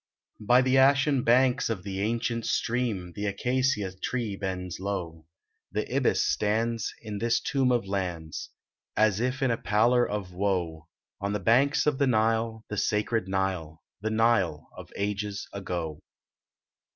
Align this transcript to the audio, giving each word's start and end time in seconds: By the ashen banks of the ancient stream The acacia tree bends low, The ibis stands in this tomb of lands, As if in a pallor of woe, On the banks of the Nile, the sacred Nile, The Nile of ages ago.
By 0.39 0.63
the 0.63 0.79
ashen 0.79 1.23
banks 1.23 1.69
of 1.69 1.83
the 1.83 1.99
ancient 2.01 2.47
stream 2.47 3.13
The 3.15 3.27
acacia 3.27 3.91
tree 3.99 4.35
bends 4.35 4.79
low, 4.79 5.27
The 5.71 5.95
ibis 5.95 6.25
stands 6.25 6.91
in 7.03 7.19
this 7.19 7.39
tomb 7.39 7.71
of 7.71 7.85
lands, 7.85 8.49
As 8.97 9.19
if 9.19 9.43
in 9.43 9.51
a 9.51 9.57
pallor 9.57 10.09
of 10.09 10.33
woe, 10.33 10.87
On 11.19 11.33
the 11.33 11.39
banks 11.39 11.85
of 11.85 11.99
the 11.99 12.07
Nile, 12.07 12.65
the 12.67 12.77
sacred 12.77 13.27
Nile, 13.27 13.83
The 14.01 14.09
Nile 14.09 14.71
of 14.75 14.91
ages 14.95 15.47
ago. 15.53 15.99